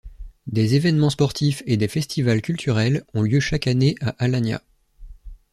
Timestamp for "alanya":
4.17-4.63